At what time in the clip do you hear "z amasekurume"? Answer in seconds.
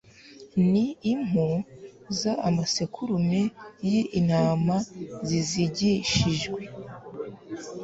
2.19-3.41